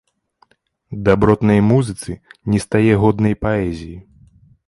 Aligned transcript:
Дабротнай 1.09 1.59
музыцы 1.71 2.11
не 2.53 2.59
стае 2.65 2.93
годнай 3.05 3.35
паэзіі. 3.47 3.97